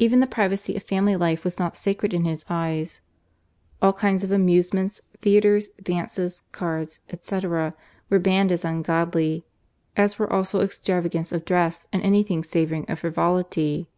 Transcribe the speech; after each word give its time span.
Even 0.00 0.18
the 0.18 0.26
privacy 0.26 0.74
of 0.74 0.82
family 0.82 1.14
life 1.14 1.44
was 1.44 1.60
not 1.60 1.76
sacred 1.76 2.12
in 2.12 2.24
his 2.24 2.44
eyes. 2.50 3.00
All 3.80 3.92
kinds 3.92 4.24
of 4.24 4.32
amusements, 4.32 5.00
theatres, 5.20 5.68
dances, 5.80 6.42
cards, 6.50 6.98
&c., 7.20 7.46
were 7.46 7.72
banned 8.20 8.50
as 8.50 8.64
ungodly, 8.64 9.44
as 9.96 10.18
were 10.18 10.32
also 10.32 10.62
extravagance 10.62 11.30
of 11.30 11.44
dress 11.44 11.86
and 11.92 12.02
anything 12.02 12.42
savouring 12.42 12.90
of 12.90 12.98
frivolity. 12.98 13.88